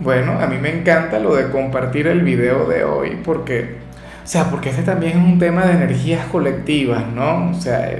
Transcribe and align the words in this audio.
Bueno, 0.00 0.38
a 0.40 0.46
mí 0.46 0.58
me 0.58 0.70
encanta 0.70 1.18
lo 1.18 1.34
de 1.34 1.50
compartir 1.50 2.06
el 2.06 2.22
video 2.22 2.66
de 2.66 2.84
hoy 2.84 3.18
porque, 3.24 3.78
o 4.24 4.26
sea, 4.26 4.48
porque 4.48 4.70
este 4.70 4.82
también 4.82 5.18
es 5.18 5.24
un 5.24 5.40
tema 5.40 5.66
de 5.66 5.72
energías 5.72 6.24
colectivas, 6.26 7.02
¿no? 7.12 7.50
O 7.50 7.54
sea, 7.54 7.90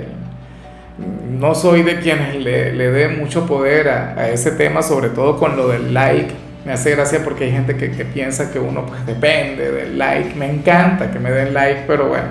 no 1.29 1.57
soy 1.57 1.83
de 1.83 1.99
quienes 1.99 2.37
le, 2.37 2.73
le 2.73 2.91
dé 2.93 3.09
mucho 3.09 3.47
poder 3.47 3.89
a, 3.89 4.15
a, 4.17 4.29
ese 4.29 4.53
tema, 4.53 4.83
sobre 4.83 5.09
todo 5.09 5.39
con 5.39 5.57
lo 5.57 5.69
del 5.69 5.93
like. 5.93 6.33
Me 6.65 6.73
hace 6.73 6.93
gracia 6.93 7.25
porque 7.25 7.45
hay 7.45 7.51
gente 7.51 7.77
que, 7.77 7.91
que 7.91 8.05
piensa 8.05 8.53
que 8.53 8.61
uno 8.61 8.87
pues 8.87 9.05
depende 9.05 9.73
del 9.73 9.99
like. 9.99 10.37
Me 10.37 10.49
encanta 10.49 11.11
que 11.11 11.19
me 11.19 11.33
den 11.33 11.53
like, 11.53 11.83
pero 11.89 12.09
bueno, 12.09 12.29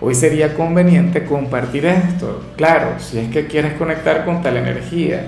hoy 0.00 0.14
sería 0.14 0.54
conveniente 0.54 1.24
compartir 1.24 1.84
esto. 1.86 2.44
Claro, 2.56 2.90
si 2.98 3.18
es 3.18 3.28
que 3.30 3.48
quieres 3.48 3.72
conectar 3.72 4.24
con 4.24 4.40
tal 4.40 4.56
energía 4.56 5.24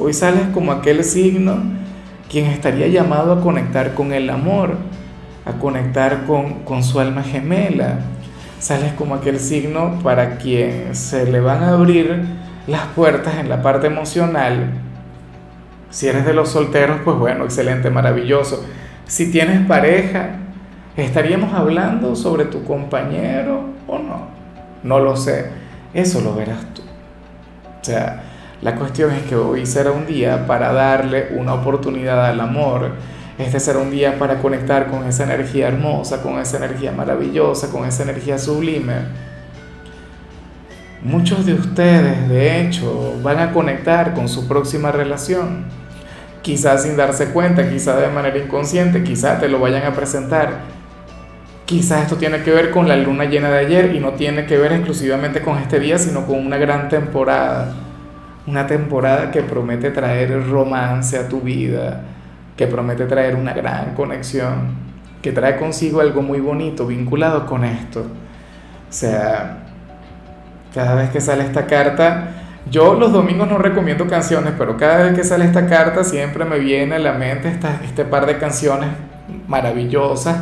Hoy 0.00 0.14
sales 0.14 0.48
como 0.52 0.72
aquel 0.72 1.04
signo 1.04 1.58
quien 2.28 2.46
estaría 2.46 2.88
llamado 2.88 3.32
a 3.32 3.40
conectar 3.40 3.94
con 3.94 4.12
el 4.12 4.30
amor, 4.30 4.74
a 5.44 5.52
conectar 5.60 6.24
con, 6.26 6.64
con 6.64 6.82
su 6.82 6.98
alma 6.98 7.22
gemela. 7.22 8.00
Sales 8.58 8.94
como 8.94 9.14
aquel 9.14 9.38
signo 9.38 10.00
para 10.02 10.38
quien 10.38 10.92
se 10.96 11.30
le 11.30 11.38
van 11.38 11.62
a 11.62 11.68
abrir 11.68 12.20
las 12.66 12.86
puertas 12.96 13.36
en 13.36 13.48
la 13.48 13.62
parte 13.62 13.86
emocional. 13.86 14.72
Si 15.90 16.08
eres 16.08 16.26
de 16.26 16.34
los 16.34 16.48
solteros, 16.48 16.98
pues 17.04 17.16
bueno, 17.16 17.44
excelente, 17.44 17.90
maravilloso. 17.90 18.64
Si 19.06 19.30
tienes 19.30 19.64
pareja, 19.68 20.30
¿estaríamos 20.96 21.54
hablando 21.54 22.16
sobre 22.16 22.46
tu 22.46 22.64
compañero 22.64 23.66
o 23.86 24.00
no? 24.00 24.26
No 24.82 24.98
lo 24.98 25.16
sé. 25.16 25.46
Eso 25.94 26.22
lo 26.22 26.34
verás 26.34 26.74
tú. 26.74 26.82
O 27.80 27.84
sea, 27.84 28.24
la 28.60 28.74
cuestión 28.74 29.12
es 29.12 29.22
que 29.22 29.36
hoy 29.36 29.66
será 29.66 29.92
un 29.92 30.04
día 30.04 30.46
para 30.48 30.72
darle 30.72 31.28
una 31.36 31.54
oportunidad 31.54 32.26
al 32.26 32.40
amor. 32.40 32.90
Este 33.38 33.60
será 33.60 33.78
un 33.78 33.92
día 33.92 34.18
para 34.18 34.42
conectar 34.42 34.88
con 34.88 35.04
esa 35.04 35.22
energía 35.22 35.68
hermosa, 35.68 36.22
con 36.22 36.40
esa 36.40 36.56
energía 36.56 36.90
maravillosa, 36.90 37.70
con 37.70 37.86
esa 37.86 38.02
energía 38.02 38.36
sublime. 38.36 38.94
Muchos 41.02 41.46
de 41.46 41.54
ustedes, 41.54 42.28
de 42.28 42.60
hecho, 42.60 43.14
van 43.22 43.38
a 43.38 43.52
conectar 43.52 44.12
con 44.14 44.28
su 44.28 44.48
próxima 44.48 44.90
relación. 44.90 45.66
Quizás 46.42 46.82
sin 46.82 46.96
darse 46.96 47.26
cuenta, 47.26 47.70
quizás 47.70 48.00
de 48.00 48.08
manera 48.08 48.38
inconsciente, 48.38 49.04
quizás 49.04 49.38
te 49.38 49.48
lo 49.48 49.60
vayan 49.60 49.84
a 49.84 49.94
presentar. 49.94 50.62
Quizás 51.64 52.02
esto 52.02 52.16
tiene 52.16 52.42
que 52.42 52.50
ver 52.50 52.72
con 52.72 52.88
la 52.88 52.96
luna 52.96 53.26
llena 53.26 53.50
de 53.50 53.58
ayer 53.58 53.94
y 53.94 54.00
no 54.00 54.14
tiene 54.14 54.46
que 54.46 54.58
ver 54.58 54.72
exclusivamente 54.72 55.42
con 55.42 55.58
este 55.58 55.78
día, 55.78 55.96
sino 55.96 56.26
con 56.26 56.44
una 56.44 56.56
gran 56.56 56.88
temporada 56.88 57.72
una 58.48 58.66
temporada 58.66 59.30
que 59.30 59.42
promete 59.42 59.90
traer 59.90 60.48
romance 60.48 61.18
a 61.18 61.28
tu 61.28 61.40
vida, 61.40 62.00
que 62.56 62.66
promete 62.66 63.04
traer 63.04 63.36
una 63.36 63.52
gran 63.52 63.94
conexión, 63.94 64.88
que 65.20 65.32
trae 65.32 65.56
consigo 65.58 66.00
algo 66.00 66.22
muy 66.22 66.40
bonito 66.40 66.86
vinculado 66.86 67.44
con 67.44 67.64
esto. 67.64 68.00
O 68.00 68.92
sea, 68.92 69.64
cada 70.74 70.94
vez 70.94 71.10
que 71.10 71.20
sale 71.20 71.44
esta 71.44 71.66
carta, 71.66 72.28
yo 72.70 72.94
los 72.94 73.12
domingos 73.12 73.48
no 73.48 73.58
recomiendo 73.58 74.06
canciones, 74.06 74.54
pero 74.56 74.78
cada 74.78 75.04
vez 75.04 75.14
que 75.14 75.24
sale 75.24 75.44
esta 75.44 75.66
carta 75.66 76.02
siempre 76.02 76.46
me 76.46 76.58
viene 76.58 76.94
a 76.94 76.98
la 76.98 77.12
mente 77.12 77.48
esta, 77.48 77.80
este 77.84 78.06
par 78.06 78.24
de 78.24 78.38
canciones 78.38 78.88
maravillosas. 79.46 80.38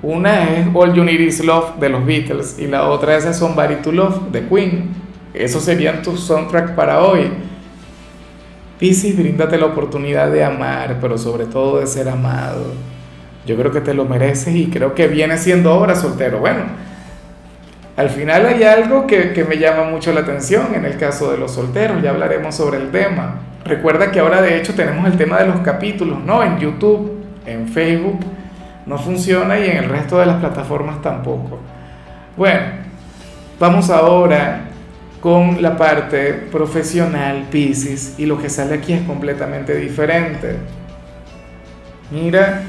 Una 0.00 0.44
es 0.44 0.68
All 0.74 0.94
You 0.94 1.02
Need 1.02 1.20
Is 1.20 1.44
Love 1.44 1.80
de 1.80 1.88
los 1.88 2.06
Beatles 2.06 2.56
y 2.60 2.68
la 2.68 2.88
otra 2.88 3.16
es 3.16 3.24
Somebody 3.36 3.76
to 3.76 3.90
Love 3.90 4.30
de 4.30 4.46
Queen. 4.46 4.90
Esos 5.34 5.64
serían 5.64 6.02
tus 6.02 6.20
soundtrack 6.20 6.76
para 6.76 7.02
hoy. 7.02 7.47
Piscis, 8.78 9.16
bríndate 9.16 9.58
la 9.58 9.66
oportunidad 9.66 10.30
de 10.30 10.44
amar, 10.44 10.98
pero 11.00 11.18
sobre 11.18 11.46
todo 11.46 11.80
de 11.80 11.86
ser 11.86 12.08
amado. 12.08 12.64
Yo 13.44 13.56
creo 13.56 13.72
que 13.72 13.80
te 13.80 13.92
lo 13.92 14.04
mereces 14.04 14.54
y 14.54 14.68
creo 14.68 14.94
que 14.94 15.08
viene 15.08 15.36
siendo 15.36 15.70
ahora 15.70 15.96
soltero. 15.96 16.38
Bueno, 16.38 16.60
al 17.96 18.10
final 18.10 18.46
hay 18.46 18.62
algo 18.62 19.06
que, 19.06 19.32
que, 19.32 19.44
me 19.44 19.58
llama 19.58 19.90
mucho 19.90 20.12
la 20.12 20.20
atención 20.20 20.74
en 20.74 20.84
el 20.84 20.96
caso 20.96 21.32
de 21.32 21.38
los 21.38 21.52
solteros, 21.52 22.00
ya 22.00 22.10
hablaremos 22.10 22.54
sobre 22.54 22.78
el 22.78 22.90
tema. 22.90 23.40
Recuerda 23.64 24.12
que 24.12 24.20
ahora 24.20 24.40
de 24.40 24.56
hecho 24.56 24.74
tenemos 24.74 25.04
el 25.06 25.18
tema 25.18 25.38
de 25.38 25.48
los 25.48 25.60
capítulos, 25.60 26.18
¿no? 26.24 26.44
En 26.44 26.58
YouTube, 26.58 27.20
en 27.46 27.66
Facebook, 27.68 28.20
no 28.86 28.96
funciona 28.98 29.58
y 29.58 29.68
en 29.68 29.78
el 29.78 29.88
resto 29.88 30.18
de 30.20 30.26
las 30.26 30.36
plataformas 30.36 31.02
tampoco. 31.02 31.58
Bueno, 32.36 32.60
vamos 33.58 33.90
ahora 33.90 34.67
con 35.20 35.60
la 35.60 35.76
parte 35.76 36.32
profesional 36.32 37.48
Pisces 37.50 38.14
y 38.18 38.26
lo 38.26 38.38
que 38.38 38.48
sale 38.48 38.74
aquí 38.74 38.92
es 38.92 39.02
completamente 39.02 39.76
diferente. 39.76 40.56
Mira, 42.10 42.62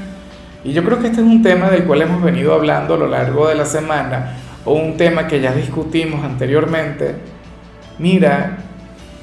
y 0.64 0.72
yo 0.72 0.84
creo 0.84 0.98
que 0.98 1.06
este 1.06 1.20
es 1.20 1.26
un 1.26 1.42
tema 1.42 1.70
del 1.70 1.84
cual 1.84 2.02
hemos 2.02 2.22
venido 2.22 2.52
hablando 2.54 2.94
a 2.94 2.98
lo 2.98 3.06
largo 3.06 3.48
de 3.48 3.54
la 3.54 3.64
semana 3.64 4.36
o 4.64 4.74
un 4.74 4.96
tema 4.96 5.26
que 5.26 5.40
ya 5.40 5.52
discutimos 5.52 6.24
anteriormente. 6.24 7.14
Mira, 7.98 8.58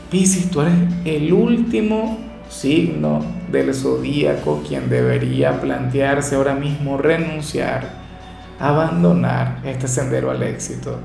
Pisces, 0.09 0.49
tú 0.49 0.61
eres 0.61 0.73
el 1.05 1.33
último 1.33 2.17
signo 2.49 3.19
del 3.51 3.73
zodíaco 3.73 4.63
quien 4.67 4.89
debería 4.89 5.59
plantearse 5.59 6.35
ahora 6.35 6.55
mismo 6.55 6.97
renunciar, 6.97 7.89
abandonar 8.59 9.59
este 9.65 9.87
sendero 9.87 10.31
al 10.31 10.41
éxito. 10.43 10.99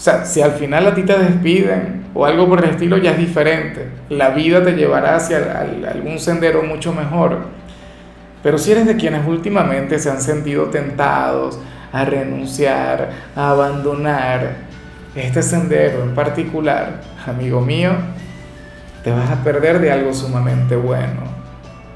O 0.00 0.02
sea, 0.02 0.24
si 0.24 0.40
al 0.40 0.52
final 0.52 0.86
a 0.86 0.94
ti 0.94 1.02
te 1.02 1.18
despiden 1.18 2.06
o 2.14 2.24
algo 2.24 2.48
por 2.48 2.64
el 2.64 2.70
estilo, 2.70 2.96
ya 2.96 3.10
es 3.10 3.18
diferente. 3.18 3.86
La 4.08 4.30
vida 4.30 4.64
te 4.64 4.72
llevará 4.72 5.16
hacia 5.16 5.60
algún 5.90 6.18
sendero 6.18 6.62
mucho 6.62 6.94
mejor. 6.94 7.40
Pero 8.42 8.56
si 8.56 8.72
eres 8.72 8.86
de 8.86 8.96
quienes 8.96 9.26
últimamente 9.26 9.98
se 9.98 10.10
han 10.10 10.22
sentido 10.22 10.70
tentados 10.70 11.60
a 11.92 12.06
renunciar, 12.06 13.10
a 13.36 13.50
abandonar 13.50 14.54
este 15.14 15.42
sendero 15.42 16.02
en 16.02 16.14
particular, 16.14 17.02
amigo 17.26 17.60
mío, 17.60 17.90
te 19.04 19.10
vas 19.10 19.28
a 19.28 19.44
perder 19.44 19.80
de 19.80 19.92
algo 19.92 20.14
sumamente 20.14 20.76
bueno. 20.76 21.39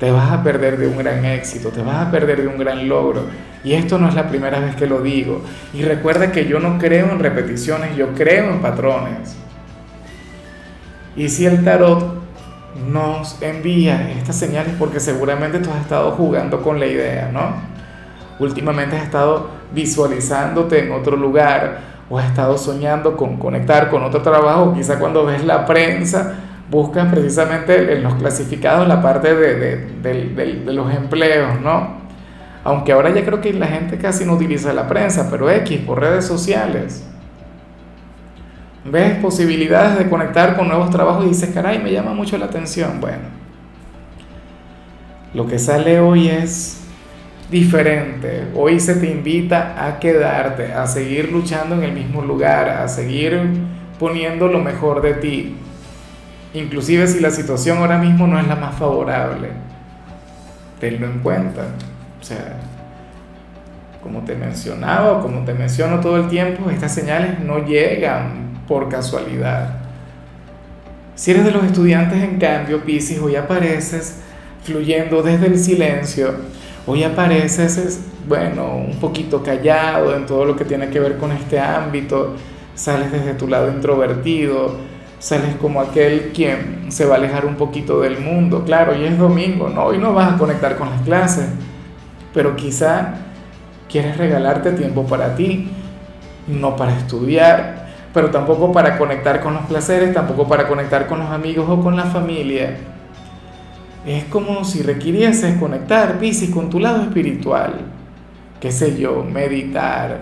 Te 0.05 0.11
vas 0.11 0.31
a 0.33 0.43
perder 0.43 0.77
de 0.77 0.87
un 0.87 0.99
gran 0.99 1.25
éxito, 1.25 1.71
te 1.71 1.81
vas 1.81 2.07
a 2.07 2.11
perder 2.11 2.43
de 2.43 2.47
un 2.47 2.59
gran 2.59 2.87
logro. 2.91 3.23
Y 3.65 3.73
esto 3.73 3.97
no 3.99 4.07
es 4.07 4.15
la 4.15 4.29
primera 4.29 4.61
vez 4.61 4.77
que 4.77 4.87
lo 4.87 5.01
digo. 5.01 5.41
Y 5.73 5.81
recuerda 5.81 6.31
que 6.31 6.45
yo 6.45 6.61
no 6.61 6.77
creo 6.77 7.11
en 7.11 7.21
repeticiones, 7.21 7.97
yo 7.97 8.13
creo 8.13 8.51
en 8.51 8.61
patrones. 8.61 9.35
Y 11.17 11.31
si 11.31 11.47
el 11.47 11.65
tarot 11.65 12.23
nos 12.87 13.41
envía 13.41 14.11
estas 14.11 14.37
señales 14.37 14.75
porque 14.79 15.01
seguramente 15.01 15.61
tú 15.61 15.71
has 15.71 15.81
estado 15.81 16.11
jugando 16.11 16.61
con 16.61 16.79
la 16.79 16.85
idea, 16.85 17.31
¿no? 17.33 17.55
Últimamente 18.45 18.99
has 18.99 19.05
estado 19.05 19.49
visualizándote 19.73 20.85
en 20.85 20.93
otro 20.93 21.17
lugar 21.17 21.79
o 22.11 22.19
has 22.19 22.27
estado 22.27 22.59
soñando 22.59 23.17
con 23.17 23.39
conectar 23.39 23.89
con 23.89 24.03
otro 24.03 24.21
trabajo. 24.21 24.75
Quizá 24.75 24.99
cuando 24.99 25.25
ves 25.25 25.43
la 25.47 25.65
prensa 25.65 26.35
buscas 26.71 27.13
precisamente 27.13 27.95
en 27.95 28.03
los 28.03 28.15
clasificados 28.15 28.89
la 28.89 29.03
parte 29.03 29.35
de, 29.35 29.55
de, 29.57 30.35
de, 30.35 30.73
los 30.73 30.93
empleos, 30.93 31.61
¿no? 31.61 32.05
Aunque 32.65 32.93
ahora 32.93 33.11
ya 33.11 33.25
creo 33.25 33.41
que 33.41 33.53
la 33.53 33.67
gente 33.67 33.99
casi 33.99 34.25
no 34.25 34.35
utiliza 34.35 34.73
la 34.73 34.89
prensa, 34.89 35.29
pero 35.31 35.51
X, 35.51 35.81
por 35.81 36.01
redes 36.01 36.25
sociales. 36.25 37.07
Ves 38.87 39.19
posibilidades 39.19 39.99
de 39.99 40.09
conectar 40.09 40.57
con 40.57 40.69
nuevos 40.69 40.91
trabajos 40.91 41.27
y 41.27 41.29
dices, 41.29 41.51
caray, 41.53 41.79
me 41.79 41.93
llama 41.93 42.15
mucho 42.15 42.39
la 42.39 42.47
atención. 42.47 43.01
Bueno, 43.01 43.25
lo 45.35 45.47
que 45.47 45.59
sale 45.59 46.01
hoy 46.01 46.29
es 46.29 46.85
diferente. 47.51 48.45
Hoy 48.55 48.81
se 48.81 48.95
te 48.97 49.11
invita 49.11 49.87
a 49.87 49.99
quedarte, 49.99 50.73
a 50.73 50.87
seguir 50.87 51.31
luchando 51.31 51.75
en 51.75 51.83
el 51.85 51.93
mismo 51.93 52.23
lugar, 52.23 52.69
a 52.69 52.89
seguir 52.89 53.41
poniendo 53.99 54.49
lo 54.49 54.61
mejor 54.61 55.03
de 55.03 55.15
ti. 55.15 55.57
Inclusive 56.55 57.07
si 57.07 57.21
la 57.21 57.31
situación 57.31 57.79
ahora 57.79 57.99
mismo 57.99 58.27
no 58.27 58.39
es 58.39 58.49
la 58.49 58.57
más 58.57 58.75
favorable. 58.77 59.49
Tenlo 60.81 61.07
en 61.07 61.19
cuenta. 61.19 61.63
O 62.21 62.25
sea, 62.25 62.57
como 64.03 64.21
te 64.21 64.35
mencionaba, 64.35 65.21
como 65.21 65.45
te 65.45 65.53
menciono 65.53 66.01
todo 66.01 66.17
el 66.17 66.29
tiempo, 66.29 66.71
estas 66.71 66.95
señales 66.95 67.41
no 67.41 67.59
llegan 67.59 68.63
por 68.67 68.89
casualidad. 68.89 69.81
Si 71.15 71.31
eres 71.31 71.45
de 71.45 71.51
los 71.51 71.65
estudiantes, 71.65 72.23
en 72.23 72.39
cambio, 72.39 72.83
Pisces, 72.83 73.21
hoy 73.21 73.37
apareces 73.37 74.21
fluyendo 74.63 75.23
desde 75.23 75.47
el 75.47 75.59
silencio, 75.59 76.35
Hoy 76.87 77.03
apareces, 77.03 77.99
bueno, 78.29 78.77
un 78.77 79.01
poquito 79.01 79.43
callado 79.43 80.15
en 80.15 80.27
todo 80.27 80.45
lo 80.45 80.55
que 80.55 80.67
tiene 80.67 80.91
que 80.91 81.01
ver 81.01 81.17
con 81.17 81.33
este 81.33 81.59
ámbito, 81.59 82.35
sales 82.75 83.11
desde 83.11 83.33
tu 83.33 83.49
lado 83.49 83.71
introvertido, 83.71 84.77
sales 85.25 85.55
como 85.59 85.81
aquel 85.81 86.33
quien 86.35 86.93
se 86.93 87.07
va 87.07 87.15
a 87.15 87.17
alejar 87.17 87.47
un 87.47 87.55
poquito 87.55 88.03
del 88.03 88.19
mundo. 88.19 88.63
Claro, 88.63 88.93
hoy 88.93 89.05
es 89.07 89.17
domingo, 89.17 89.71
no, 89.71 89.85
hoy 89.85 89.97
no 89.97 90.13
vas 90.13 90.35
a 90.35 90.37
conectar 90.37 90.77
con 90.77 90.91
las 90.91 91.01
clases, 91.01 91.47
pero 92.35 92.55
quizá 92.57 93.15
quieres 93.89 94.19
regalarte 94.19 94.73
tiempo 94.73 95.07
para 95.07 95.35
ti, 95.35 95.71
no 96.47 96.77
para 96.77 96.95
estudiar, 96.95 97.87
pero 98.13 98.31
tampoco 98.31 98.71
para 98.71 98.99
conectar 98.99 99.41
con 99.41 99.55
los 99.55 99.65
placeres, 99.65 100.13
tampoco 100.13 100.47
para 100.47 100.69
conectar 100.69 101.07
con 101.07 101.21
los 101.21 101.31
amigos 101.31 101.71
o 101.71 101.81
con 101.81 101.97
la 101.97 102.05
familia. 102.05 102.77
Es 104.07 104.25
como 104.25 104.63
si 104.63 104.83
requirieses 104.83 105.57
conectar, 105.57 106.19
Piscis, 106.19 106.51
con 106.51 106.69
tu 106.69 106.79
lado 106.79 107.01
espiritual. 107.01 107.81
Qué 108.61 108.71
sé 108.71 108.95
yo, 108.99 109.25
meditar, 109.25 110.21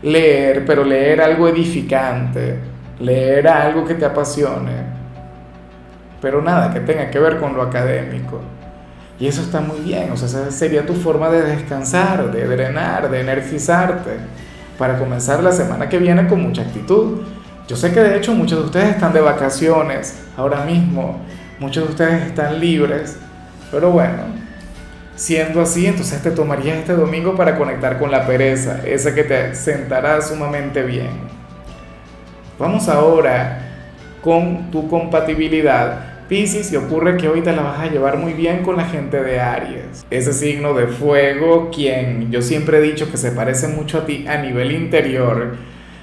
leer, 0.00 0.64
pero 0.64 0.84
leer 0.84 1.20
algo 1.20 1.48
edificante, 1.48 2.73
leer 2.98 3.48
algo 3.48 3.84
que 3.84 3.94
te 3.94 4.04
apasione. 4.04 4.94
Pero 6.20 6.42
nada 6.42 6.72
que 6.72 6.80
tenga 6.80 7.10
que 7.10 7.18
ver 7.18 7.38
con 7.38 7.54
lo 7.54 7.62
académico. 7.62 8.40
Y 9.18 9.28
eso 9.28 9.42
está 9.42 9.60
muy 9.60 9.78
bien, 9.80 10.10
o 10.10 10.16
sea, 10.16 10.26
esa 10.26 10.50
sería 10.50 10.84
tu 10.84 10.94
forma 10.94 11.30
de 11.30 11.42
descansar, 11.42 12.32
de 12.32 12.46
drenar, 12.46 13.08
de 13.08 13.20
energizarte 13.20 14.10
para 14.76 14.98
comenzar 14.98 15.42
la 15.42 15.52
semana 15.52 15.88
que 15.88 15.98
viene 15.98 16.26
con 16.26 16.42
mucha 16.42 16.62
actitud. 16.62 17.22
Yo 17.68 17.76
sé 17.76 17.92
que 17.92 18.00
de 18.00 18.16
hecho 18.16 18.34
muchos 18.34 18.58
de 18.58 18.64
ustedes 18.64 18.90
están 18.90 19.12
de 19.12 19.20
vacaciones 19.20 20.18
ahora 20.36 20.64
mismo, 20.64 21.20
muchos 21.60 21.84
de 21.84 21.90
ustedes 21.90 22.26
están 22.26 22.58
libres, 22.58 23.16
pero 23.70 23.90
bueno, 23.90 24.24
siendo 25.14 25.62
así, 25.62 25.86
entonces 25.86 26.20
te 26.20 26.32
tomarías 26.32 26.78
este 26.78 26.94
domingo 26.94 27.36
para 27.36 27.56
conectar 27.56 27.98
con 27.98 28.10
la 28.10 28.26
pereza, 28.26 28.80
esa 28.84 29.14
que 29.14 29.22
te 29.22 29.54
sentará 29.54 30.20
sumamente 30.20 30.82
bien. 30.82 31.33
Vamos 32.58 32.88
ahora 32.88 33.58
con 34.22 34.70
tu 34.70 34.88
compatibilidad 34.88 36.14
Piscis, 36.28 36.72
y 36.72 36.76
ocurre 36.76 37.18
que 37.18 37.28
hoy 37.28 37.42
te 37.42 37.52
la 37.52 37.62
vas 37.62 37.80
a 37.80 37.86
llevar 37.86 38.16
muy 38.16 38.32
bien 38.32 38.62
con 38.62 38.76
la 38.76 38.86
gente 38.86 39.22
de 39.22 39.40
Aries. 39.40 40.06
Ese 40.08 40.32
signo 40.32 40.72
de 40.72 40.86
fuego, 40.86 41.70
quien 41.70 42.30
yo 42.30 42.40
siempre 42.40 42.78
he 42.78 42.80
dicho 42.80 43.10
que 43.10 43.18
se 43.18 43.32
parece 43.32 43.68
mucho 43.68 43.98
a 43.98 44.06
ti 44.06 44.24
a 44.26 44.38
nivel 44.38 44.72
interior, 44.72 45.56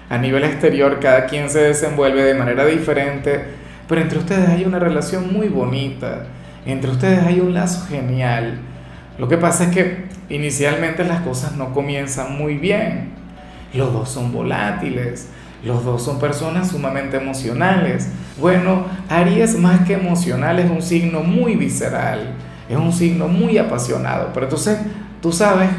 a 0.09 0.18
nivel 0.19 0.44
exterior, 0.44 1.00
cada 1.00 1.25
quien 1.25 1.50
se 1.50 1.63
desenvuelve 1.63 2.24
de 2.24 2.36
manera 2.36 2.65
diferente, 2.65 3.42
pero 3.88 4.01
entre 4.01 4.19
ustedes 4.19 4.47
hay 4.50 4.63
una 4.63 4.77
relación 4.77 5.33
muy 5.33 5.47
bonita, 5.47 6.25
entre 6.68 6.92
ustedes 6.92 7.24
hay 7.24 7.39
un 7.39 7.56
lazo 7.56 7.88
genial. 7.88 8.59
Lo 9.18 9.27
que 9.27 9.38
pasa 9.38 9.65
es 9.65 9.69
que 9.71 10.04
inicialmente 10.30 11.04
las 11.04 11.21
cosas 11.21 11.56
no 11.56 11.74
comienzan 11.74 12.38
muy 12.38 12.57
bien. 12.57 13.09
Los 13.74 13.92
dos 13.92 14.09
son 14.09 14.31
volátiles, 14.31 15.30
los 15.63 15.84
dos 15.86 16.04
son 16.04 16.19
personas 16.19 16.69
sumamente 16.69 17.18
emocionales. 17.18 18.10
Bueno, 18.40 18.86
Aries 19.10 19.58
más 19.58 19.81
que 19.86 19.94
emocional 19.94 20.60
es 20.60 20.69
un 20.69 20.81
signo 20.81 21.22
muy 21.22 21.56
visceral, 21.56 22.34
es 22.68 22.78
un 22.78 22.92
signo 22.92 23.28
muy 23.28 23.58
apasionado, 23.58 24.30
pero 24.34 24.48
entonces 24.48 24.80
tú 25.22 25.31
sabes, 25.31 25.69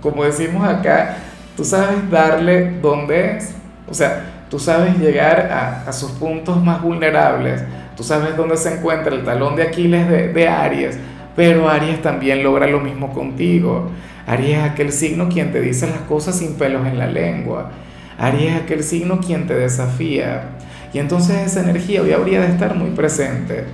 como 0.00 0.24
decimos 0.24 0.66
acá, 0.66 1.16
tú 1.56 1.64
sabes 1.64 2.10
darle 2.10 2.78
donde 2.80 3.36
es, 3.36 3.54
o 3.88 3.92
sea, 3.92 4.44
tú 4.48 4.58
sabes 4.58 4.98
llegar 4.98 5.84
a, 5.86 5.92
sus 5.92 6.12
puntos 6.12 6.62
más 6.62 6.80
vulnerables, 6.80 7.62
tú 7.96 8.02
sabes 8.02 8.36
dónde 8.36 8.56
se 8.56 8.74
encuentra 8.74 9.14
el 9.14 9.24
talón 9.24 9.54
de 9.56 9.64
Aquiles 9.64 10.08
de, 10.08 10.32
de 10.32 10.48
Aries, 10.48 10.98
pero 11.36 11.68
Aries 11.68 12.00
también 12.00 12.42
logra 12.42 12.66
lo 12.66 12.80
mismo 12.80 13.12
contigo. 13.12 13.90
Aries 14.26 14.58
es 14.58 14.64
aquel 14.64 14.92
signo 14.92 15.28
quien 15.28 15.52
te 15.52 15.60
dice 15.60 15.86
las 15.86 16.00
cosas 16.00 16.38
sin 16.38 16.54
pelos 16.54 16.86
en 16.86 16.98
la 16.98 17.06
lengua. 17.06 17.70
Aries 18.20 18.52
es 18.52 18.62
aquel 18.62 18.84
signo 18.84 19.18
quien 19.18 19.46
te 19.46 19.54
desafía. 19.54 20.42
Y 20.92 20.98
entonces 20.98 21.38
esa 21.38 21.62
energía 21.62 22.02
hoy 22.02 22.12
habría 22.12 22.42
de 22.42 22.48
estar 22.48 22.74
muy 22.74 22.90
presente. 22.90 23.64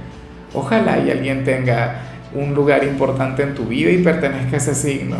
Ojalá 0.54 1.00
y 1.00 1.10
alguien 1.10 1.42
tenga 1.42 2.02
un 2.32 2.54
lugar 2.54 2.84
importante 2.84 3.42
en 3.42 3.56
tu 3.56 3.64
vida 3.64 3.90
y 3.90 4.04
pertenezca 4.04 4.54
a 4.54 4.58
ese 4.58 4.76
signo. 4.76 5.16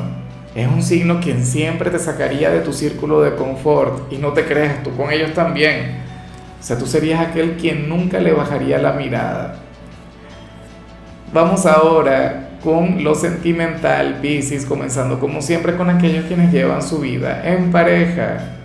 Es 0.54 0.68
un 0.68 0.80
signo 0.80 1.20
quien 1.20 1.44
siempre 1.44 1.90
te 1.90 1.98
sacaría 1.98 2.50
de 2.50 2.60
tu 2.60 2.72
círculo 2.72 3.20
de 3.20 3.34
confort 3.34 4.12
y 4.12 4.18
no 4.18 4.32
te 4.32 4.44
crees, 4.44 4.82
tú 4.84 4.94
con 4.96 5.10
ellos 5.10 5.34
también. 5.34 5.96
O 6.60 6.62
sea, 6.62 6.78
tú 6.78 6.86
serías 6.86 7.20
aquel 7.20 7.56
quien 7.56 7.88
nunca 7.88 8.20
le 8.20 8.32
bajaría 8.32 8.78
la 8.78 8.92
mirada. 8.92 9.56
Vamos 11.32 11.66
ahora 11.66 12.50
con 12.62 13.02
lo 13.02 13.14
sentimental, 13.16 14.20
Pisces, 14.22 14.64
comenzando 14.64 15.18
como 15.18 15.42
siempre 15.42 15.76
con 15.76 15.90
aquellos 15.90 16.26
quienes 16.26 16.52
llevan 16.52 16.82
su 16.82 17.00
vida 17.00 17.42
en 17.44 17.72
pareja. 17.72 18.55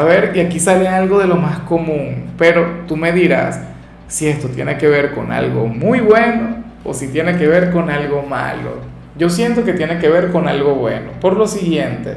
A 0.00 0.02
ver, 0.02 0.32
y 0.34 0.40
aquí 0.40 0.58
sale 0.58 0.88
algo 0.88 1.18
de 1.18 1.26
lo 1.26 1.36
más 1.36 1.58
común, 1.58 2.30
pero 2.38 2.84
tú 2.88 2.96
me 2.96 3.12
dirás 3.12 3.60
si 4.08 4.28
esto 4.28 4.48
tiene 4.48 4.78
que 4.78 4.88
ver 4.88 5.12
con 5.12 5.30
algo 5.30 5.66
muy 5.66 6.00
bueno 6.00 6.56
o 6.82 6.94
si 6.94 7.08
tiene 7.08 7.36
que 7.36 7.46
ver 7.46 7.70
con 7.70 7.90
algo 7.90 8.22
malo. 8.22 8.76
Yo 9.18 9.28
siento 9.28 9.62
que 9.62 9.74
tiene 9.74 9.98
que 9.98 10.08
ver 10.08 10.32
con 10.32 10.48
algo 10.48 10.74
bueno. 10.74 11.10
Por 11.20 11.36
lo 11.36 11.46
siguiente, 11.46 12.14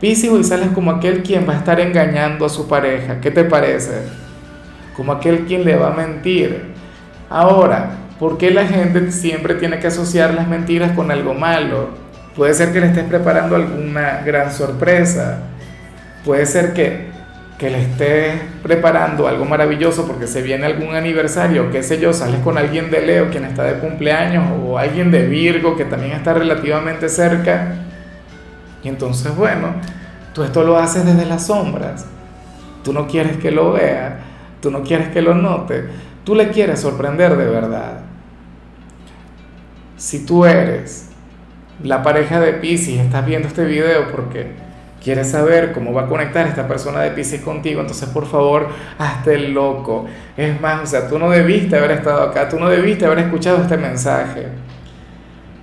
Piscis 0.00 0.30
hoy 0.30 0.44
sales 0.44 0.68
como 0.68 0.92
aquel 0.92 1.24
quien 1.24 1.44
va 1.48 1.54
a 1.54 1.56
estar 1.56 1.80
engañando 1.80 2.46
a 2.46 2.48
su 2.48 2.68
pareja. 2.68 3.20
¿Qué 3.20 3.32
te 3.32 3.42
parece? 3.42 4.02
Como 4.96 5.10
aquel 5.10 5.40
quien 5.40 5.64
le 5.64 5.74
va 5.74 5.88
a 5.88 5.96
mentir. 5.96 6.66
Ahora, 7.28 7.96
¿por 8.20 8.38
qué 8.38 8.52
la 8.52 8.64
gente 8.64 9.10
siempre 9.10 9.56
tiene 9.56 9.80
que 9.80 9.88
asociar 9.88 10.34
las 10.34 10.46
mentiras 10.46 10.92
con 10.92 11.10
algo 11.10 11.34
malo? 11.34 11.88
Puede 12.36 12.54
ser 12.54 12.72
que 12.72 12.78
le 12.78 12.86
estés 12.86 13.06
preparando 13.06 13.56
alguna 13.56 14.22
gran 14.24 14.52
sorpresa 14.52 15.40
puede 16.28 16.44
ser 16.44 16.74
que, 16.74 17.07
que 17.58 17.70
le 17.70 17.82
estés 17.82 18.40
preparando 18.62 19.26
algo 19.26 19.44
maravilloso 19.44 20.06
porque 20.06 20.28
se 20.28 20.42
viene 20.42 20.64
algún 20.64 20.94
aniversario, 20.94 21.72
qué 21.72 21.82
sé 21.82 21.98
yo, 21.98 22.12
sales 22.12 22.40
con 22.40 22.56
alguien 22.56 22.88
de 22.88 23.04
Leo 23.04 23.30
quien 23.30 23.44
está 23.44 23.64
de 23.64 23.80
cumpleaños 23.80 24.44
o 24.64 24.78
alguien 24.78 25.10
de 25.10 25.26
Virgo 25.26 25.76
que 25.76 25.84
también 25.84 26.12
está 26.12 26.34
relativamente 26.34 27.08
cerca. 27.08 27.74
Y 28.84 28.88
entonces, 28.88 29.34
bueno, 29.34 29.74
tú 30.32 30.44
esto 30.44 30.62
lo 30.62 30.78
haces 30.78 31.04
desde 31.04 31.26
las 31.26 31.46
sombras. 31.46 32.06
Tú 32.84 32.92
no 32.92 33.08
quieres 33.08 33.36
que 33.38 33.50
lo 33.50 33.72
vea, 33.72 34.20
tú 34.62 34.70
no 34.70 34.82
quieres 34.84 35.08
que 35.08 35.20
lo 35.20 35.34
note, 35.34 35.88
tú 36.22 36.36
le 36.36 36.50
quieres 36.50 36.78
sorprender 36.78 37.36
de 37.36 37.46
verdad. 37.46 38.02
Si 39.96 40.24
tú 40.24 40.44
eres 40.46 41.08
la 41.82 42.04
pareja 42.04 42.38
de 42.38 42.52
Pisces, 42.52 43.00
estás 43.00 43.26
viendo 43.26 43.48
este 43.48 43.64
video 43.64 44.12
porque 44.12 44.67
quieres 45.02 45.30
saber 45.30 45.72
cómo 45.72 45.92
va 45.92 46.02
a 46.02 46.06
conectar 46.06 46.46
esta 46.46 46.66
persona 46.66 47.00
de 47.00 47.10
Pisces 47.10 47.40
contigo, 47.40 47.80
entonces 47.80 48.08
por 48.08 48.26
favor, 48.26 48.68
hazte 48.98 49.34
el 49.34 49.52
loco. 49.52 50.06
Es 50.36 50.60
más, 50.60 50.82
o 50.82 50.86
sea, 50.86 51.08
tú 51.08 51.18
no 51.18 51.30
debiste 51.30 51.76
haber 51.76 51.92
estado 51.92 52.22
acá, 52.22 52.48
tú 52.48 52.58
no 52.58 52.68
debiste 52.68 53.06
haber 53.06 53.20
escuchado 53.20 53.62
este 53.62 53.76
mensaje. 53.76 54.46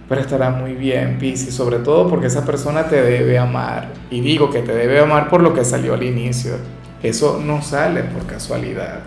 Pero 0.07 0.21
estará 0.21 0.51
muy 0.51 0.73
bien, 0.73 1.17
Pisces, 1.17 1.53
sobre 1.53 1.79
todo 1.79 2.07
porque 2.07 2.27
esa 2.27 2.45
persona 2.45 2.83
te 2.83 3.01
debe 3.01 3.39
amar. 3.39 3.87
Y 4.11 4.21
digo 4.21 4.51
que 4.51 4.61
te 4.61 4.73
debe 4.73 4.99
amar 4.99 5.29
por 5.29 5.41
lo 5.41 5.53
que 5.53 5.65
salió 5.65 5.95
al 5.95 6.03
inicio. 6.03 6.53
Eso 7.01 7.41
no 7.43 7.61
sale 7.61 8.03
por 8.03 8.25
casualidad. 8.27 8.99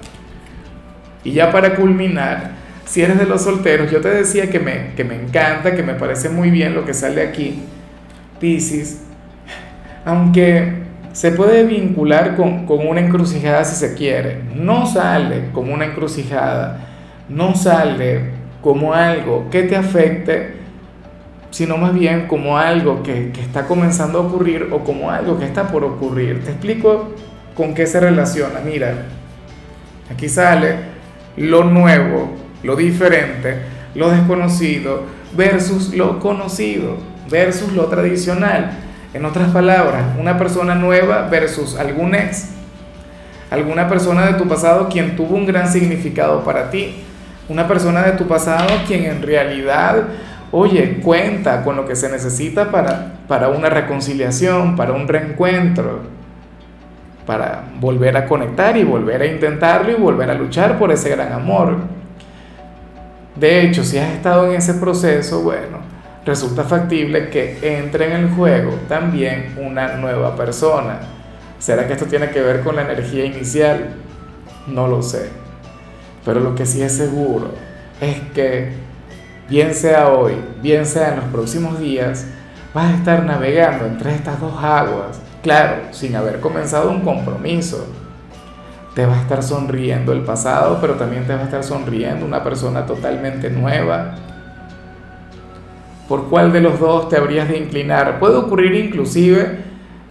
Y 1.23 1.33
ya 1.33 1.53
para 1.53 1.77
culminar, 1.77 2.53
si 2.85 3.03
eres 3.03 3.19
de 3.19 3.27
los 3.27 3.43
solteros, 3.43 3.91
yo 3.91 4.01
te 4.01 4.09
decía 4.09 4.51
que 4.51 4.59
me, 4.59 4.95
que 4.97 5.05
me 5.05 5.15
encanta, 5.15 5.77
que 5.77 5.83
me 5.83 5.95
parece 5.95 6.29
muy 6.29 6.51
bien 6.51 6.75
lo 6.75 6.85
que 6.85 6.95
sale 6.95 7.23
aquí. 7.23 7.63
Pisces, 8.41 9.03
aunque 10.05 10.89
se 11.13 11.33
puede 11.33 11.65
vincular 11.65 12.37
con, 12.37 12.67
una 12.69 13.01
encrucijada 13.01 13.65
si 13.65 13.77
se 13.77 13.95
quiere, 13.95 14.43
no 14.55 14.87
sale 14.87 15.51
como 15.53 15.75
una 15.75 15.87
encrucijada, 15.87 16.81
no 17.29 17.55
sale 17.55 18.31
como 18.63 18.95
algo 18.95 19.49
que 19.51 19.63
te 19.65 19.77
afecte, 19.77 20.59
sino 21.51 21.77
más 21.77 21.95
bien 21.95 22.27
como 22.27 22.59
algo 22.59 23.03
que, 23.03 23.33
que 23.33 23.41
está 23.41 23.67
comenzando 23.67 24.19
a 24.19 24.23
ocurrir 24.23 24.69
o 24.71 24.81
como 24.81 25.11
algo 25.11 25.39
que 25.39 25.45
está 25.45 25.69
por 25.69 25.85
ocurrir. 25.85 26.45
Te 26.45 26.51
explico 26.51 27.15
con 27.55 27.75
qué 27.75 27.87
se 27.87 27.99
relaciona. 27.99 28.61
Mira, 28.65 28.95
aquí 30.11 30.29
sale 30.29 30.77
lo 31.37 31.65
nuevo, 31.65 32.31
lo 32.63 32.77
diferente, 32.77 33.57
lo 33.95 34.11
desconocido 34.11 35.03
versus 35.37 35.95
lo 35.95 36.21
conocido, 36.21 36.97
versus 37.31 37.73
lo 37.73 37.87
tradicional. 37.87 38.71
En 39.15 39.25
otras 39.25 39.51
palabras, 39.51 40.05
una 40.19 40.37
persona 40.37 40.75
nueva 40.75 41.29
versus 41.31 41.77
algún 41.79 42.15
ex, 42.15 42.51
alguna 43.51 43.89
persona 43.89 44.27
de 44.27 44.35
tu 44.35 44.47
pasado 44.47 44.89
quien 44.91 45.17
tuvo 45.17 45.35
un 45.35 45.47
gran 45.47 45.73
significado 45.73 46.45
para 46.45 46.71
ti, 46.71 47.05
una 47.49 47.67
persona 47.67 48.03
de 48.03 48.13
tu 48.13 48.27
pasado 48.29 48.69
quien 48.87 49.05
en 49.05 49.23
realidad, 49.23 50.03
oye, 50.53 51.01
cuenta 51.03 51.65
con 51.65 51.77
lo 51.77 51.87
que 51.87 51.97
se 51.97 52.11
necesita 52.11 52.71
para, 52.71 53.15
para 53.27 53.49
una 53.49 53.71
reconciliación, 53.71 54.77
para 54.77 54.93
un 54.93 55.09
reencuentro, 55.09 56.01
para 57.25 57.65
volver 57.81 58.15
a 58.15 58.27
conectar 58.27 58.77
y 58.77 58.85
volver 58.85 59.23
a 59.23 59.27
intentarlo 59.27 59.91
y 59.91 59.95
volver 59.95 60.31
a 60.31 60.35
luchar 60.35 60.79
por 60.79 60.93
ese 60.93 61.09
gran 61.09 61.33
amor. 61.33 61.79
De 63.37 63.63
hecho, 63.63 63.85
si 63.85 63.97
has 63.97 64.11
estado 64.11 64.49
en 64.49 64.57
ese 64.57 64.75
proceso, 64.75 65.41
bueno, 65.41 65.78
resulta 66.29 66.65
factible 66.65 67.31
que 67.31 67.59
entre 67.79 68.05
en 68.05 68.13
el 68.13 68.31
juego 68.35 68.73
también 68.87 69.57
una 69.59 69.97
nueva 69.97 70.37
persona. 70.37 71.01
¿Será 71.59 71.87
que 71.87 71.95
esto 71.95 72.05
tiene 72.05 72.29
que 72.29 72.43
ver 72.43 72.61
con 72.61 72.77
la 72.77 72.83
energía 72.83 73.25
inicial? 73.25 73.95
No 74.67 74.87
lo 74.87 75.03
sé. 75.03 75.31
Pero 76.27 76.41
lo 76.41 76.55
que 76.55 76.67
sí 76.67 76.83
es 76.83 76.93
seguro 76.93 77.53
es 78.01 78.21
que, 78.35 78.73
bien 79.49 79.75
sea 79.75 80.11
hoy, 80.11 80.35
bien 80.61 80.85
sea 80.85 81.15
en 81.15 81.17
los 81.17 81.25
próximos 81.27 81.81
días, 81.81 82.27
vas 82.75 82.93
a 82.93 82.97
estar 82.97 83.25
navegando 83.25 83.87
entre 83.87 84.15
estas 84.15 84.39
dos 84.39 84.53
aguas. 84.63 85.21
Claro, 85.43 85.77
sin 85.93 86.15
haber 86.15 86.41
comenzado 86.41 86.91
un 86.91 87.01
compromiso. 87.01 87.87
Te 88.95 89.07
va 89.07 89.15
a 89.15 89.21
estar 89.23 89.43
sonriendo 89.43 90.13
el 90.13 90.21
pasado, 90.21 90.77
pero 90.79 90.95
también 90.95 91.27
te 91.27 91.35
va 91.35 91.41
a 91.41 91.45
estar 91.45 91.65
sonriendo 91.65 92.27
una 92.27 92.45
persona 92.45 92.85
totalmente 92.85 93.49
nueva. 93.49 94.15
¿Por 96.09 96.29
cuál 96.29 96.53
de 96.53 96.63
los 96.63 96.81
dos 96.81 97.11
te 97.11 97.17
habrías 97.19 97.49
de 97.49 97.59
inclinar? 97.59 98.19
Puede 98.19 98.37
ocurrir 98.37 98.75
inclusive 98.75 99.59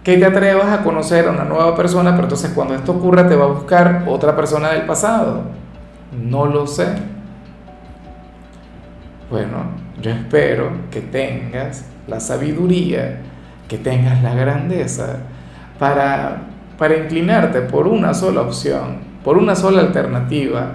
que 0.04 0.16
te 0.16 0.24
atrevas 0.24 0.72
a 0.72 0.84
conocer 0.84 1.26
a 1.26 1.32
una 1.32 1.44
nueva 1.44 1.74
persona, 1.74 2.12
pero 2.12 2.22
entonces 2.24 2.52
cuando 2.54 2.74
esto 2.74 2.92
ocurra 2.92 3.28
te 3.28 3.34
va 3.34 3.46
a 3.46 3.48
buscar 3.48 4.04
otra 4.06 4.36
persona 4.36 4.70
del 4.70 4.82
pasado. 4.82 5.42
No 6.12 6.46
lo 6.46 6.66
sé. 6.66 6.86
Bueno, 9.28 9.64
yo 10.00 10.12
espero 10.12 10.70
que 10.90 11.00
tengas 11.00 11.84
la 12.06 12.20
sabiduría, 12.20 13.18
que 13.66 13.76
tengas 13.76 14.22
la 14.22 14.34
grandeza 14.34 15.16
para, 15.78 16.44
para 16.78 16.96
inclinarte 16.96 17.60
por 17.62 17.88
una 17.88 18.14
sola 18.14 18.42
opción, 18.42 18.98
por 19.24 19.36
una 19.36 19.54
sola 19.56 19.80
alternativa. 19.80 20.72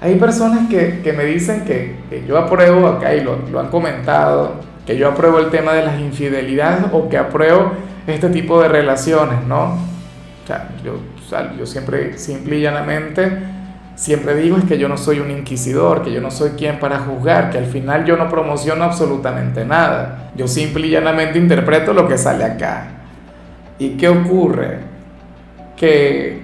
Hay 0.00 0.16
personas 0.16 0.68
que, 0.68 1.14
me 1.16 1.24
dicen 1.24 1.64
que, 1.64 1.96
yo 2.26 2.38
apruebo, 2.38 2.86
acá 2.86 3.14
y 3.14 3.22
lo, 3.22 3.60
han 3.60 3.68
comentado, 3.68 4.56
que 4.86 4.96
yo 4.96 5.08
apruebo 5.08 5.38
el 5.38 5.50
tema 5.50 5.72
de 5.72 5.84
las 5.84 5.98
infidelidades 5.98 6.86
o 6.92 7.08
que 7.08 7.16
apruebo 7.16 7.72
este 8.06 8.28
tipo 8.28 8.60
de 8.60 8.68
relaciones, 8.68 9.44
¿no? 9.46 9.74
O 9.74 10.46
sea, 10.46 10.68
yo, 10.84 11.00
yo 11.58 11.66
siempre, 11.66 12.18
simple 12.18 12.58
y 12.58 12.60
llanamente, 12.60 13.38
siempre 13.96 14.34
digo 14.36 14.58
es 14.58 14.64
que 14.64 14.78
yo 14.78 14.88
no 14.88 14.98
soy 14.98 15.18
un 15.18 15.30
inquisidor, 15.30 16.02
que 16.02 16.12
yo 16.12 16.20
no 16.20 16.30
soy 16.30 16.50
quien 16.50 16.78
para 16.78 17.00
juzgar, 17.00 17.50
que 17.50 17.58
al 17.58 17.66
final 17.66 18.04
yo 18.04 18.16
no 18.16 18.28
promociono 18.28 18.84
absolutamente 18.84 19.64
nada. 19.64 20.30
Yo 20.36 20.46
simple 20.46 20.86
y 20.86 20.90
llanamente 20.90 21.38
interpreto 21.38 21.94
lo 21.94 22.06
que 22.06 22.18
sale 22.18 22.44
acá. 22.44 22.88
¿Y 23.78 23.96
qué 23.96 24.08
ocurre? 24.08 24.78
Que 25.76 26.42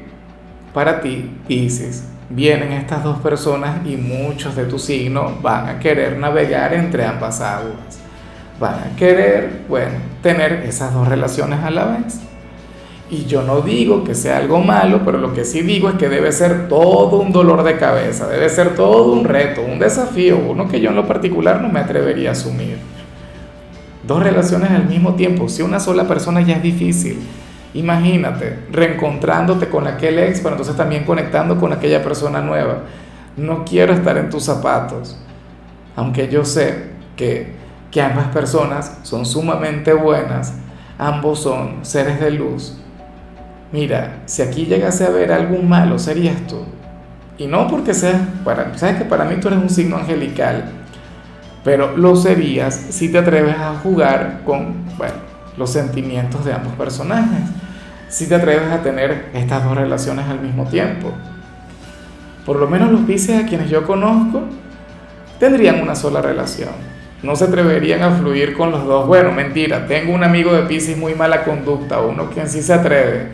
para 0.73 1.00
ti, 1.00 1.30
Pisces, 1.47 2.12
vienen 2.35 2.73
estas 2.73 3.05
dos 3.05 3.19
personas 3.19 3.87
y 3.87 3.97
muchos 3.97 4.57
de 4.57 4.65
tu 4.65 4.79
signo 4.79 5.39
van 5.43 5.69
a 5.69 5.79
querer 5.79 6.19
navegar 6.19 6.75
entre 6.75 7.05
ambas 7.05 7.41
aguas 7.41 8.03
van 8.62 8.75
a 8.75 8.97
querer, 8.97 9.62
bueno, 9.69 9.97
tener 10.23 10.65
esas 10.67 10.95
dos 10.95 11.09
relaciones 11.09 11.61
a 11.61 11.71
la 11.71 11.85
vez. 11.87 12.21
Y 13.11 13.27
yo 13.27 13.43
no 13.43 13.61
digo 13.61 14.05
que 14.05 14.15
sea 14.15 14.39
algo 14.39 14.61
malo, 14.61 15.03
pero 15.05 15.19
lo 15.19 15.35
que 15.35 15.45
sí 15.45 15.62
digo 15.62 15.91
es 15.91 15.97
que 15.97 16.09
debe 16.09 16.31
ser 16.33 16.69
todo 16.69 17.19
un 17.19 17.33
dolor 17.33 17.65
de 17.65 17.77
cabeza, 17.77 18.29
debe 18.29 18.49
ser 18.49 18.75
todo 18.75 19.12
un 19.12 19.25
reto, 19.25 19.62
un 19.62 19.79
desafío, 19.81 20.39
uno 20.39 20.69
que 20.69 20.81
yo 20.81 20.91
en 20.91 20.97
lo 20.97 21.07
particular 21.07 21.61
no 21.61 21.69
me 21.69 21.81
atrevería 21.81 22.31
a 22.31 22.33
asumir. 22.33 22.79
Dos 24.07 24.23
relaciones 24.23 24.71
al 24.71 24.87
mismo 24.87 25.15
tiempo, 25.15 25.49
si 25.49 25.62
una 25.62 25.79
sola 25.79 26.07
persona 26.09 26.41
ya 26.41 26.57
es 26.57 26.62
difícil, 26.62 27.19
imagínate, 27.75 28.61
reencontrándote 28.71 29.69
con 29.69 29.87
aquel 29.87 30.19
ex, 30.19 30.41
pero 30.41 30.50
entonces 30.50 30.76
también 30.76 31.05
conectando 31.05 31.59
con 31.59 31.73
aquella 31.73 32.02
persona 32.02 32.41
nueva. 32.41 32.79
No 33.37 33.64
quiero 33.64 33.93
estar 33.93 34.17
en 34.19 34.31
tus 34.31 34.45
zapatos, 34.45 35.19
aunque 35.97 36.29
yo 36.29 36.45
sé 36.45 36.93
que 37.17 37.62
que 37.93 38.00
ambas 38.00 38.29
personas 38.29 38.99
son 39.02 39.26
sumamente 39.26 39.93
buenas, 39.93 40.55
ambos 40.99 41.43
son 41.43 41.85
seres 41.85 42.19
de 42.19 42.31
luz. 42.31 42.79
Mira, 43.71 44.23
si 44.25 44.41
aquí 44.41 44.64
llegase 44.64 45.05
a 45.05 45.09
haber 45.09 45.31
algún 45.31 45.69
malo, 45.69 45.99
serías 45.99 46.47
tú. 46.47 46.64
Y 47.37 47.47
no 47.47 47.69
porque 47.69 47.93
seas, 47.93 48.21
para, 48.45 48.76
sabes 48.79 48.97
que 48.97 49.05
para 49.05 49.26
mí 49.26 49.37
tú 49.41 49.49
eres 49.49 49.61
un 49.61 49.69
signo 49.69 49.99
angelical, 49.99 50.64
pero 51.64 51.95
lo 51.97 52.17
serías 52.17 52.75
si 52.75 53.12
te 53.12 53.19
atreves 53.19 53.57
a 53.57 53.75
jugar 53.83 54.41
con, 54.47 54.75
bueno, 54.97 55.14
los 55.59 55.71
sentimientos 55.71 56.47
de 56.47 56.55
ambos 56.55 56.73
personajes, 56.75 57.43
si 58.12 58.28
te 58.28 58.35
atreves 58.35 58.71
a 58.71 58.83
tener 58.83 59.31
estas 59.33 59.64
dos 59.64 59.75
relaciones 59.75 60.26
al 60.28 60.38
mismo 60.38 60.66
tiempo. 60.66 61.12
Por 62.45 62.57
lo 62.57 62.69
menos 62.69 62.92
los 62.92 63.00
Pisces 63.02 63.42
a 63.42 63.47
quienes 63.47 63.71
yo 63.71 63.87
conozco 63.87 64.42
tendrían 65.38 65.81
una 65.81 65.97
sola 65.97 66.21
relación 66.21 66.92
no 67.23 67.37
se 67.37 67.45
atreverían 67.45 68.02
a 68.02 68.11
fluir 68.11 68.57
con 68.57 68.73
los 68.73 68.85
dos. 68.85 69.07
Bueno, 69.07 69.33
mentira, 69.33 69.87
tengo 69.87 70.12
un 70.12 70.25
amigo 70.25 70.52
de 70.52 70.62
Pisces 70.62 70.97
muy 70.97 71.14
mala 71.14 71.45
conducta, 71.45 72.00
uno 72.00 72.28
que 72.31 72.47
sí 72.47 72.62
se 72.62 72.75
atreve. 72.75 73.28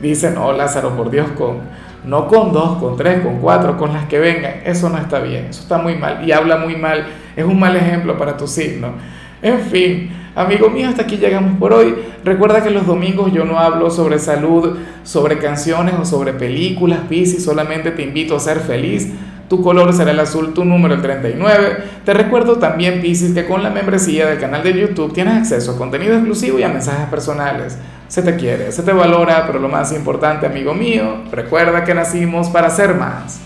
Dice, 0.00 0.32
no, 0.32 0.52
Lázaro, 0.52 0.96
por 0.96 1.10
Dios, 1.10 1.28
con, 1.36 1.60
no 2.04 2.26
con 2.26 2.52
dos, 2.52 2.78
con 2.78 2.96
tres, 2.96 3.20
con 3.20 3.38
cuatro, 3.38 3.76
con 3.76 3.92
las 3.92 4.06
que 4.06 4.18
vengan. 4.18 4.62
Eso 4.64 4.88
no 4.88 4.98
está 4.98 5.20
bien, 5.20 5.46
eso 5.46 5.62
está 5.62 5.78
muy 5.78 5.94
mal 5.94 6.26
y 6.26 6.32
habla 6.32 6.56
muy 6.56 6.76
mal. 6.76 7.06
Es 7.36 7.44
un 7.44 7.58
mal 7.58 7.76
ejemplo 7.76 8.18
para 8.18 8.36
tu 8.36 8.48
signo. 8.48 8.94
En 9.42 9.60
fin, 9.60 10.10
amigo 10.34 10.68
mío, 10.70 10.88
hasta 10.88 11.02
aquí 11.02 11.16
llegamos 11.16 11.58
por 11.58 11.72
hoy. 11.72 11.94
Recuerda 12.24 12.62
que 12.62 12.70
los 12.70 12.86
domingos 12.86 13.32
yo 13.32 13.44
no 13.44 13.58
hablo 13.58 13.90
sobre 13.90 14.18
salud, 14.18 14.78
sobre 15.04 15.38
canciones 15.38 15.94
o 16.00 16.04
sobre 16.04 16.32
películas, 16.32 17.00
Pisces, 17.08 17.44
solamente 17.44 17.90
te 17.92 18.02
invito 18.02 18.36
a 18.36 18.40
ser 18.40 18.60
feliz 18.60 19.12
tu 19.48 19.62
color 19.62 19.94
será 19.94 20.10
el 20.10 20.20
azul, 20.20 20.52
tu 20.52 20.64
número 20.64 20.94
el 20.94 21.02
39. 21.02 21.78
Te 22.04 22.12
recuerdo 22.12 22.56
también, 22.56 23.00
Pisces, 23.00 23.32
que 23.32 23.46
con 23.46 23.62
la 23.62 23.70
membresía 23.70 24.26
del 24.26 24.38
canal 24.38 24.62
de 24.62 24.78
YouTube 24.78 25.14
tienes 25.14 25.34
acceso 25.34 25.72
a 25.72 25.78
contenido 25.78 26.14
exclusivo 26.14 26.58
y 26.58 26.62
a 26.62 26.68
mensajes 26.68 27.08
personales. 27.08 27.78
Se 28.08 28.22
te 28.22 28.36
quiere, 28.36 28.72
se 28.72 28.82
te 28.82 28.92
valora, 28.92 29.46
pero 29.46 29.58
lo 29.58 29.68
más 29.68 29.92
importante, 29.92 30.46
amigo 30.46 30.74
mío, 30.74 31.22
recuerda 31.32 31.84
que 31.84 31.94
nacimos 31.94 32.48
para 32.48 32.68
ser 32.68 32.94
más. 32.94 33.40